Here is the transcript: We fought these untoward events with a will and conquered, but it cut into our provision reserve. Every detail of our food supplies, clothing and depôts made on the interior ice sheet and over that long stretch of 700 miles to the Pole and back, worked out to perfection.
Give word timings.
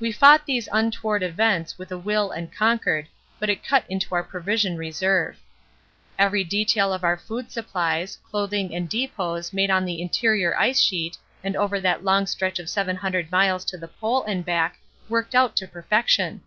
We 0.00 0.10
fought 0.10 0.46
these 0.46 0.68
untoward 0.72 1.22
events 1.22 1.78
with 1.78 1.92
a 1.92 1.96
will 1.96 2.32
and 2.32 2.52
conquered, 2.52 3.06
but 3.38 3.48
it 3.48 3.62
cut 3.62 3.84
into 3.88 4.12
our 4.12 4.24
provision 4.24 4.76
reserve. 4.76 5.36
Every 6.18 6.42
detail 6.42 6.92
of 6.92 7.04
our 7.04 7.16
food 7.16 7.52
supplies, 7.52 8.18
clothing 8.28 8.74
and 8.74 8.90
depôts 8.90 9.52
made 9.52 9.70
on 9.70 9.84
the 9.84 10.02
interior 10.02 10.56
ice 10.58 10.80
sheet 10.80 11.18
and 11.44 11.54
over 11.54 11.78
that 11.80 12.02
long 12.02 12.26
stretch 12.26 12.58
of 12.58 12.68
700 12.68 13.30
miles 13.30 13.64
to 13.66 13.78
the 13.78 13.86
Pole 13.86 14.24
and 14.24 14.44
back, 14.44 14.80
worked 15.08 15.36
out 15.36 15.54
to 15.58 15.68
perfection. 15.68 16.42